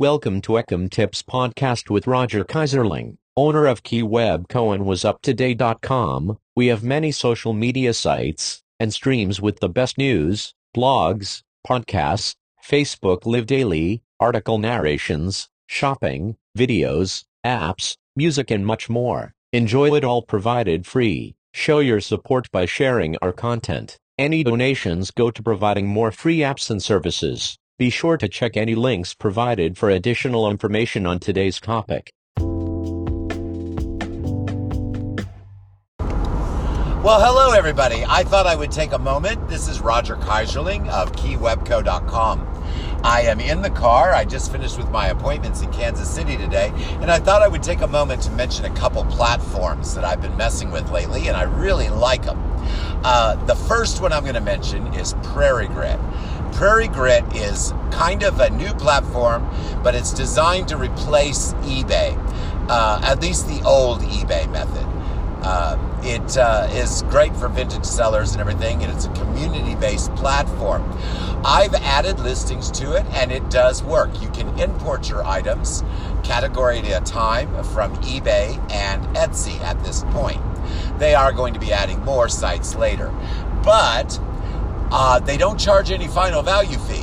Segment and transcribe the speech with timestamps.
[0.00, 6.36] Welcome to Ecom Tips Podcast with Roger Keyserling, owner of KeyWebCo and WasUpToday.com.
[6.56, 13.24] We have many social media sites and streams with the best news, blogs, podcasts, Facebook
[13.24, 19.32] Live Daily, article narrations, shopping, videos, apps, music and much more.
[19.52, 21.36] Enjoy it all provided free.
[21.52, 23.96] Show your support by sharing our content.
[24.18, 27.58] Any donations go to providing more free apps and services.
[27.76, 32.12] Be sure to check any links provided for additional information on today's topic.
[37.04, 38.04] Well, hello, everybody.
[38.08, 39.48] I thought I would take a moment.
[39.48, 42.48] This is Roger Keyserling of KeyWebCo.com.
[43.02, 44.14] I am in the car.
[44.14, 47.64] I just finished with my appointments in Kansas City today, and I thought I would
[47.64, 51.36] take a moment to mention a couple platforms that I've been messing with lately, and
[51.36, 52.40] I really like them.
[53.04, 55.98] Uh, the first one I'm going to mention is Prairie Grit.
[56.54, 59.48] Prairie Grit is kind of a new platform,
[59.82, 62.16] but it's designed to replace eBay,
[62.68, 64.86] uh, at least the old eBay method.
[65.42, 70.14] Uh, it uh, is great for vintage sellers and everything, and it's a community based
[70.14, 70.88] platform.
[71.44, 74.22] I've added listings to it, and it does work.
[74.22, 75.82] You can import your items
[76.22, 80.40] category at a time from eBay and Etsy at this point.
[80.98, 83.12] They are going to be adding more sites later.
[83.64, 84.18] But
[84.96, 87.02] uh, they don't charge any final value fee.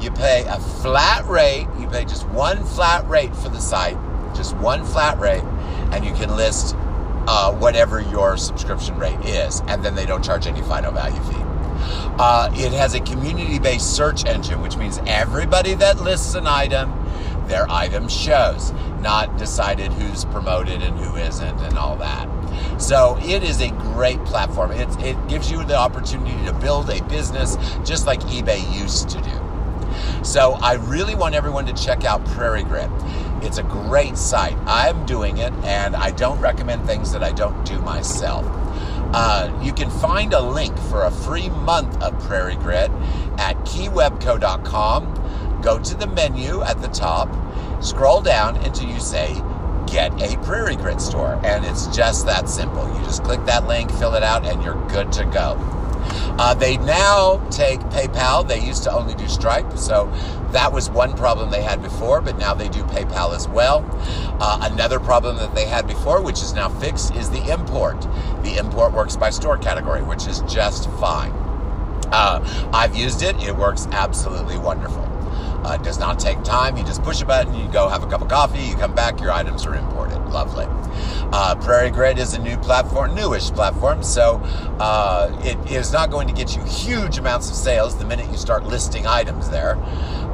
[0.00, 3.96] You pay a flat rate, you pay just one flat rate for the site,
[4.32, 5.42] just one flat rate,
[5.90, 6.76] and you can list
[7.26, 11.42] uh, whatever your subscription rate is, and then they don't charge any final value fee.
[12.16, 16.92] Uh, it has a community based search engine, which means everybody that lists an item,
[17.48, 22.28] their item shows, not decided who's promoted and who isn't, and all that.
[22.82, 24.72] So it is a great platform.
[24.72, 29.20] It, it gives you the opportunity to build a business just like eBay used to
[29.20, 30.24] do.
[30.24, 32.90] So I really want everyone to check out Prairie Grit.
[33.40, 34.56] It's a great site.
[34.66, 38.44] I'm doing it, and I don't recommend things that I don't do myself.
[39.14, 42.90] Uh, you can find a link for a free month of Prairie Grit
[43.38, 45.60] at keywebco.com.
[45.62, 47.28] Go to the menu at the top,
[47.80, 49.40] scroll down until you say
[49.92, 51.38] get a Prairie Grit store.
[51.44, 52.88] And it's just that simple.
[52.96, 55.58] You just click that link, fill it out, and you're good to go.
[56.38, 58.46] Uh, they now take PayPal.
[58.46, 60.10] They used to only do Stripe, so
[60.50, 63.84] that was one problem they had before, but now they do PayPal as well.
[64.40, 68.00] Uh, another problem that they had before, which is now fixed, is the import.
[68.42, 71.32] The import works by store category, which is just fine.
[72.10, 75.11] Uh, I've used it, it works absolutely wonderful.
[75.64, 76.76] Uh, it does not take time.
[76.76, 79.20] You just push a button, you go have a cup of coffee, you come back,
[79.20, 80.18] your items are imported.
[80.28, 80.66] Lovely.
[81.32, 84.40] Uh, Prairie Grit is a new platform, newish platform, so
[84.80, 88.36] uh, it is not going to get you huge amounts of sales the minute you
[88.36, 89.76] start listing items there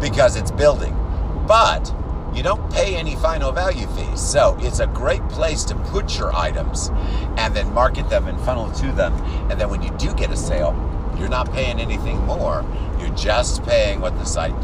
[0.00, 0.94] because it's building.
[1.46, 1.92] But
[2.34, 4.20] you don't pay any final value fees.
[4.20, 6.90] So it's a great place to put your items
[7.38, 9.14] and then market them and funnel to them.
[9.50, 10.74] And then when you do get a sale,
[11.18, 12.64] you're not paying anything more.
[12.98, 14.54] You're just paying what the site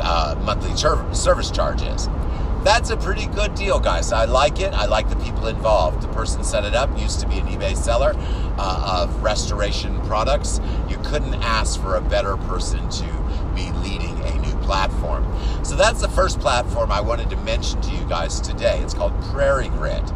[0.00, 2.08] uh, monthly service charge is.
[2.64, 4.12] That's a pretty good deal, guys.
[4.12, 4.72] I like it.
[4.72, 6.00] I like the people involved.
[6.00, 8.14] The person set it up used to be an eBay seller
[8.56, 10.60] uh, of restoration products.
[10.88, 13.04] You couldn't ask for a better person to
[13.56, 15.26] be leading a new platform.
[15.64, 18.78] So that's the first platform I wanted to mention to you guys today.
[18.78, 20.12] It's called Prairie Grit.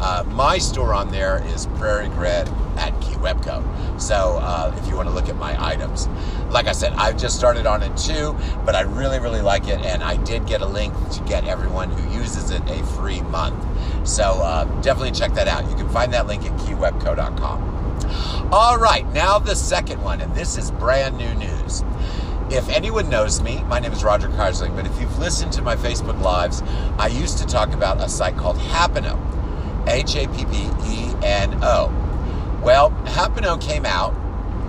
[0.00, 4.00] Uh, my store on there is Prairie Grit at KeyWebCo.
[4.00, 6.08] So uh, if you want to look at my items,
[6.50, 9.80] like I said, I've just started on it too, but I really, really like it,
[9.80, 13.62] and I did get a link to get everyone who uses it a free month.
[14.08, 15.68] So uh, definitely check that out.
[15.68, 18.50] You can find that link at KeyWebCo.com.
[18.52, 21.84] All right, now the second one, and this is brand new news.
[22.50, 25.76] If anyone knows me, my name is Roger Keyserling, but if you've listened to my
[25.76, 26.62] Facebook Lives,
[26.98, 29.22] I used to talk about a site called Happeno.
[29.86, 32.07] H A P P E N O.
[32.62, 34.14] Well, Happeno came out,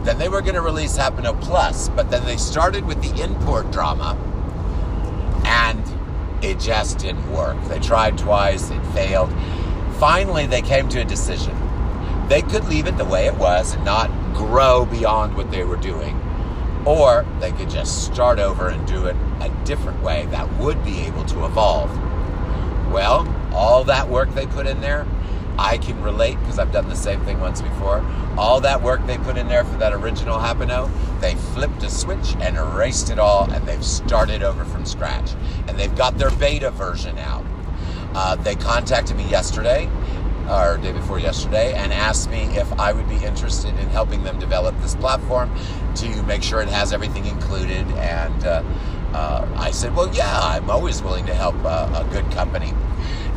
[0.06, 3.72] then they were going to release Happeno Plus, but then they started with the import
[3.72, 4.18] drama,
[5.44, 5.84] and
[6.44, 7.58] it just didn't work.
[7.66, 9.34] They tried twice, it failed.
[9.98, 11.56] Finally, they came to a decision.
[12.30, 15.76] They could leave it the way it was and not grow beyond what they were
[15.76, 16.16] doing,
[16.86, 21.02] or they could just start over and do it a different way that would be
[21.02, 21.90] able to evolve.
[22.92, 25.06] Well, all that work they put in there,
[25.60, 28.06] I can relate because I've done the same thing once before.
[28.38, 30.90] All that work they put in there for that original Happeno,
[31.20, 35.34] they flipped a switch and erased it all, and they've started over from scratch.
[35.68, 37.46] And they've got their beta version out.
[38.16, 39.90] Uh, they contacted me yesterday,
[40.50, 44.40] or day before yesterday, and asked me if I would be interested in helping them
[44.40, 45.54] develop this platform
[45.96, 48.64] to make sure it has everything included and uh,
[49.14, 52.74] uh, I said, well, yeah, I'm always willing to help a good company.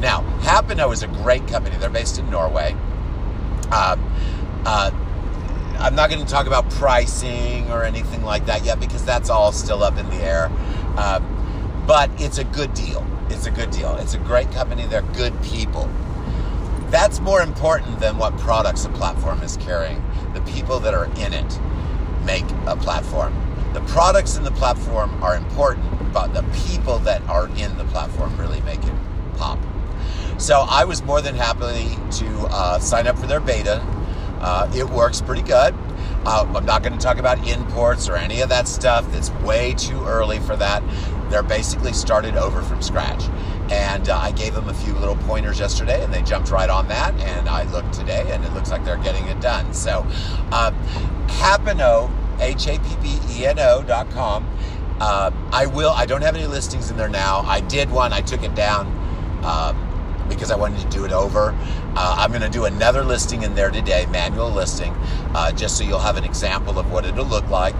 [0.03, 1.77] Now, Happeno is a great company.
[1.77, 2.73] They're based in Norway.
[3.71, 4.13] Um,
[4.67, 4.91] uh,
[5.79, 9.53] I'm not going to talk about pricing or anything like that yet because that's all
[9.53, 10.51] still up in the air.
[10.97, 13.07] Um, but it's a good deal.
[13.31, 13.97] It's a good deal.
[13.99, 14.87] It's a great company.
[14.87, 15.89] They're good people.
[16.91, 20.03] That's more important than what products a platform is carrying.
[20.35, 21.61] The people that are in it
[22.25, 23.35] make a platform.
[23.73, 28.37] The products in the platform are important, but the people that are in the platform
[28.37, 28.95] really make it
[29.37, 29.59] pop.
[30.43, 33.77] So I was more than happy to uh, sign up for their beta.
[34.41, 35.73] Uh, it works pretty good.
[36.27, 39.07] Uh, I'm not going to talk about imports or any of that stuff.
[39.15, 40.83] It's way too early for that.
[41.31, 43.23] They're basically started over from scratch.
[43.71, 46.89] And uh, I gave them a few little pointers yesterday, and they jumped right on
[46.89, 47.15] that.
[47.21, 49.73] And I looked today, and it looks like they're getting it done.
[49.73, 50.05] So,
[50.51, 50.73] uh,
[51.29, 52.11] Happeno,
[52.41, 54.45] H A P P E N O dot com.
[54.99, 55.91] Uh, I will.
[55.91, 57.43] I don't have any listings in there now.
[57.43, 58.13] I did one.
[58.13, 58.89] I took it down
[59.45, 59.92] um,
[60.35, 61.57] because I wanted to do it over.
[61.95, 64.93] Uh, I'm going to do another listing in there today, manual listing,
[65.35, 67.75] uh, just so you'll have an example of what it'll look like.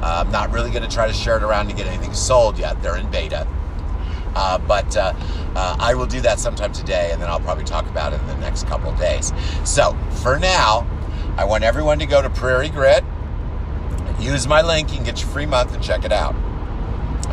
[0.00, 2.58] Uh, I'm not really going to try to share it around to get anything sold
[2.58, 2.80] yet.
[2.82, 3.46] They're in beta.
[4.34, 5.12] Uh, but uh,
[5.56, 8.26] uh, I will do that sometime today, and then I'll probably talk about it in
[8.28, 9.32] the next couple days.
[9.64, 10.86] So for now,
[11.36, 13.04] I want everyone to go to Prairie Grit,
[14.20, 16.34] use my link, can get your free month and check it out.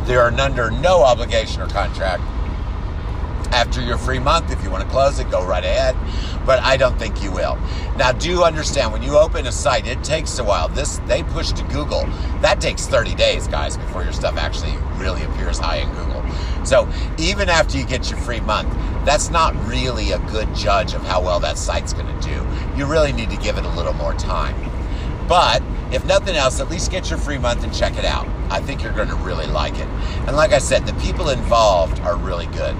[0.07, 2.23] They are under no obligation or contract.
[3.55, 5.95] After your free month, if you want to close it, go right ahead.
[6.45, 7.57] But I don't think you will.
[7.97, 10.67] Now, do you understand when you open a site, it takes a while.
[10.67, 12.05] This they push to Google.
[12.41, 16.21] That takes 30 days, guys, before your stuff actually really appears high in Google.
[16.65, 16.85] So
[17.17, 18.73] even after you get your free month,
[19.05, 22.45] that's not really a good judge of how well that site's going to do.
[22.75, 24.69] You really need to give it a little more time.
[25.29, 25.63] But
[25.93, 28.27] if nothing else, at least get your free month and check it out.
[28.49, 29.87] I think you're going to really like it.
[30.27, 32.75] And like I said, the people involved are really good.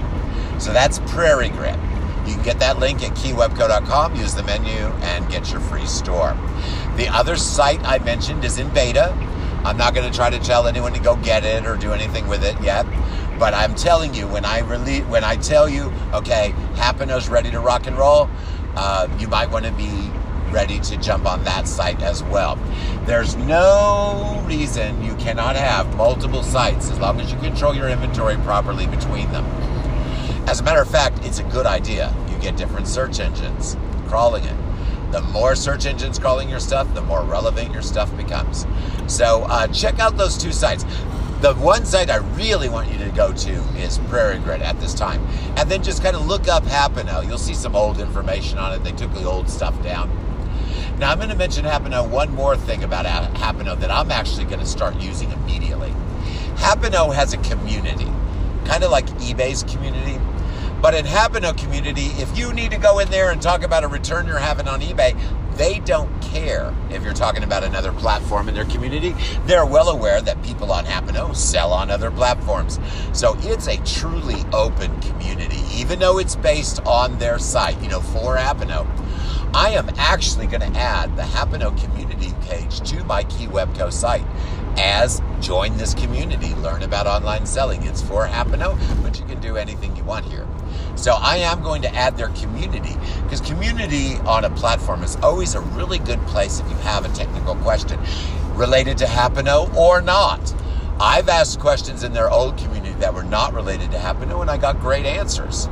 [0.58, 1.78] So that's Prairie Grit.
[2.26, 6.36] You can get that link at keywebco.com, use the menu, and get your free store.
[6.96, 9.12] The other site I mentioned is in beta.
[9.64, 12.26] I'm not going to try to tell anyone to go get it or do anything
[12.26, 12.86] with it yet.
[13.38, 17.60] But I'm telling you, when I release, when I tell you, okay, Happeno's ready to
[17.60, 18.28] rock and roll,
[18.76, 20.10] uh, you might want to be
[20.50, 22.56] ready to jump on that site as well.
[23.04, 28.36] There's no reason you cannot have multiple sites as long as you control your inventory
[28.36, 29.44] properly between them.
[30.46, 32.14] As a matter of fact, it's a good idea.
[32.30, 33.76] You get different search engines
[34.06, 34.56] crawling it.
[35.12, 38.66] The more search engines crawling your stuff, the more relevant your stuff becomes.
[39.06, 40.84] So uh, check out those two sites.
[41.40, 44.94] The one site I really want you to go to is Prairie Grit at this
[44.94, 45.24] time.
[45.56, 47.26] And then just kind of look up Happeno.
[47.26, 48.82] You'll see some old information on it.
[48.82, 50.10] They took the old stuff down.
[50.98, 53.04] Now, I'm going to mention Happeno one more thing about
[53.34, 55.90] Happeno that I'm actually going to start using immediately.
[56.54, 58.10] Happeno has a community,
[58.64, 60.18] kind of like eBay's community.
[60.80, 63.88] But in Happeno community, if you need to go in there and talk about a
[63.88, 65.18] return you're having on eBay,
[65.56, 69.14] they don't care if you're talking about another platform in their community.
[69.46, 72.78] They're well aware that people on Happeno sell on other platforms.
[73.12, 78.00] So it's a truly open community, even though it's based on their site, you know,
[78.00, 78.86] for Happeno.
[79.54, 84.26] I am actually going to add the Happeno community page to my Key Webco site
[84.78, 87.82] as join this community, learn about online selling.
[87.84, 90.46] It's for Happeno, but you can do anything you want here.
[90.96, 95.54] So I am going to add their community because community on a platform is always
[95.54, 98.00] a really good place if you have a technical question
[98.54, 100.54] related to Happeno or not.
[100.98, 104.56] I've asked questions in their old community that were not related to Happeno and I
[104.56, 105.68] got great answers.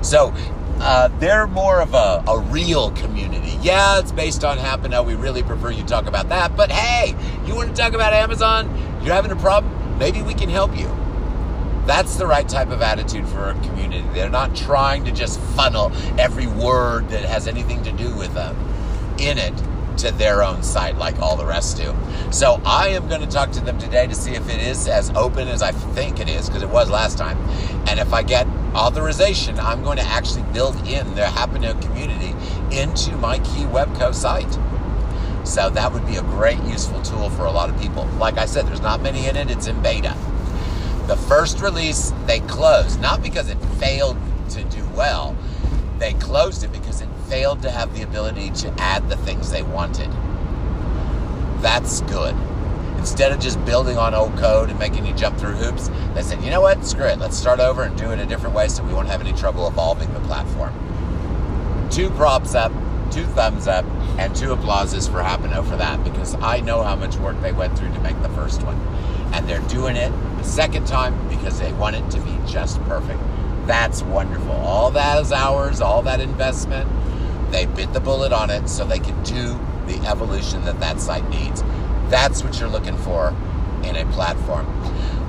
[0.00, 0.34] So
[0.80, 3.58] uh, they're more of a, a real community.
[3.62, 5.04] Yeah, it's based on Happeno.
[5.04, 6.56] We really prefer you talk about that.
[6.56, 7.16] But hey,
[7.46, 8.68] you want to talk about Amazon?
[9.02, 9.98] You're having a problem?
[9.98, 10.88] Maybe we can help you.
[11.86, 14.06] That's the right type of attitude for a community.
[14.12, 18.56] They're not trying to just funnel every word that has anything to do with them
[19.18, 19.54] in it
[19.98, 21.94] to their own site like all the rest do.
[22.30, 25.10] So I am going to talk to them today to see if it is as
[25.10, 27.38] open as I think it is because it was last time.
[27.88, 32.34] And if I get authorization, I'm going to actually build in the Happeno community
[32.76, 34.52] into my Key Webco site.
[35.46, 38.04] So that would be a great useful tool for a lot of people.
[38.18, 39.50] Like I said, there's not many in it.
[39.50, 40.14] It's in beta.
[41.06, 44.18] The first release they closed, not because it failed
[44.50, 45.36] to do well,
[45.98, 49.62] they closed it because it failed to have the ability to add the things they
[49.62, 50.10] wanted.
[51.62, 52.34] That's good.
[53.06, 56.42] Instead of just building on old code and making you jump through hoops, they said,
[56.42, 58.82] you know what, screw it, let's start over and do it a different way so
[58.82, 60.74] we won't have any trouble evolving the platform.
[61.88, 62.72] Two props up,
[63.12, 63.84] two thumbs up,
[64.18, 67.78] and two applauses for Happeno for that because I know how much work they went
[67.78, 68.76] through to make the first one
[69.32, 73.20] and they're doing it the second time because they want it to be just perfect.
[73.66, 74.50] That's wonderful.
[74.50, 76.90] All those hours, all that investment,
[77.52, 81.28] they bit the bullet on it so they can do the evolution that that site
[81.30, 81.62] needs.
[82.08, 83.34] That's what you're looking for
[83.82, 84.66] in a platform.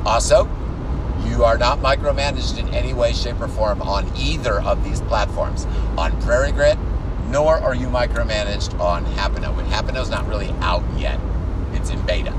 [0.05, 0.45] Also,
[1.25, 5.65] you are not micromanaged in any way, shape, or form on either of these platforms.
[5.97, 6.77] On Prairie Grit,
[7.29, 9.57] nor are you micromanaged on Happeno.
[9.57, 11.19] And Happeno's not really out yet,
[11.73, 12.33] it's in beta.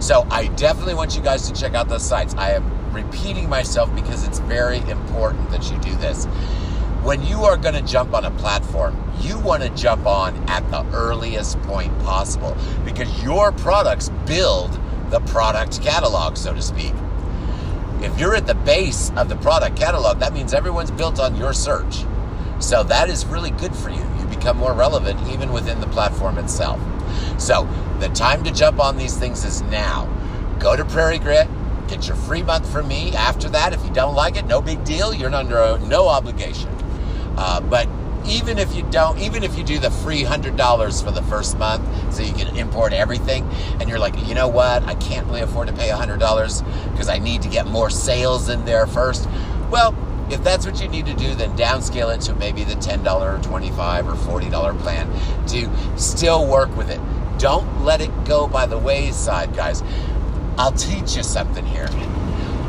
[0.00, 2.34] So I definitely want you guys to check out those sites.
[2.34, 6.26] I am repeating myself because it's very important that you do this.
[7.02, 10.70] When you are going to jump on a platform, you want to jump on at
[10.70, 12.54] the earliest point possible
[12.84, 14.78] because your products build
[15.08, 16.92] the product catalog, so to speak.
[18.02, 21.54] If you're at the base of the product catalog, that means everyone's built on your
[21.54, 22.04] search.
[22.58, 24.04] So that is really good for you.
[24.18, 26.78] You become more relevant even within the platform itself.
[27.40, 27.66] So
[27.98, 30.06] the time to jump on these things is now.
[30.58, 31.48] Go to Prairie Grit,
[31.88, 33.16] get your free month from me.
[33.16, 35.14] After that, if you don't like it, no big deal.
[35.14, 36.68] You're under uh, no obligation.
[37.36, 37.88] Uh, but
[38.26, 41.58] even if you don't, even if you do the free hundred dollars for the first
[41.58, 41.82] month,
[42.14, 43.48] so you can import everything,
[43.80, 47.08] and you're like, you know what, I can't really afford to pay hundred dollars because
[47.08, 49.28] I need to get more sales in there first.
[49.70, 49.96] Well,
[50.30, 53.36] if that's what you need to do, then downscale it to maybe the ten dollar,
[53.36, 55.10] or twenty five, or forty dollar plan
[55.48, 57.00] to still work with it.
[57.38, 59.82] Don't let it go by the wayside, guys.
[60.58, 61.88] I'll teach you something here.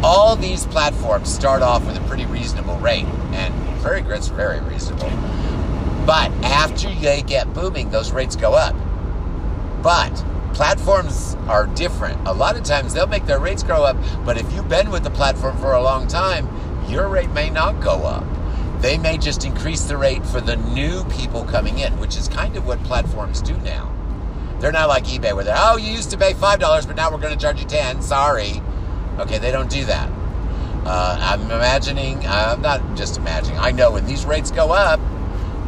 [0.03, 5.09] All these platforms start off with a pretty reasonable rate, and Prairie Grit's very reasonable.
[6.07, 8.75] But after they get booming, those rates go up.
[9.83, 10.11] But
[10.55, 12.27] platforms are different.
[12.27, 15.03] A lot of times they'll make their rates grow up, but if you've been with
[15.03, 16.49] the platform for a long time,
[16.89, 18.25] your rate may not go up.
[18.81, 22.55] They may just increase the rate for the new people coming in, which is kind
[22.57, 23.93] of what platforms do now.
[24.59, 27.19] They're not like eBay where they're, oh, you used to pay $5, but now we're
[27.19, 28.63] going to charge you 10 Sorry.
[29.19, 30.09] Okay, they don't do that.
[30.85, 34.99] Uh, I'm imagining, I'm not just imagining, I know when these rates go up,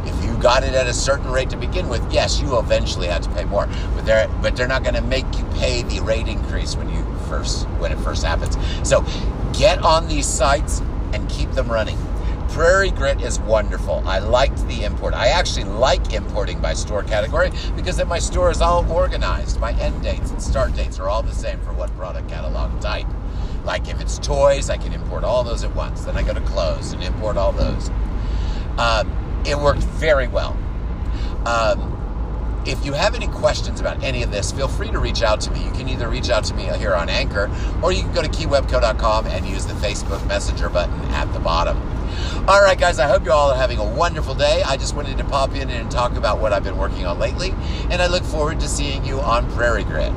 [0.06, 3.22] if you got it at a certain rate to begin with, yes, you eventually have
[3.22, 3.66] to pay more.
[3.94, 7.04] But they're but they're not going to make you pay the rate increase when you
[7.28, 8.56] first when it first happens.
[8.86, 9.04] So
[9.52, 10.80] get on these sites
[11.12, 11.98] and keep them running.
[12.50, 14.02] Prairie Grit is wonderful.
[14.06, 15.12] I liked the import.
[15.14, 19.58] I actually like importing by store category because then my store is all organized.
[19.58, 23.06] My end dates and start dates are all the same for what product catalog type.
[23.64, 26.04] Like if it's toys, I can import all those at once.
[26.04, 27.90] Then I go to clothes and import all those.
[28.78, 30.56] Um, it worked very well.
[31.46, 31.94] Um,
[32.66, 35.50] if you have any questions about any of this, feel free to reach out to
[35.50, 35.64] me.
[35.64, 37.50] You can either reach out to me here on Anchor,
[37.82, 41.76] or you can go to keywebco.com and use the Facebook Messenger button at the bottom.
[42.48, 44.62] All right, guys, I hope you all are having a wonderful day.
[44.62, 47.54] I just wanted to pop in and talk about what I've been working on lately,
[47.90, 50.12] and I look forward to seeing you on Prairie Grit.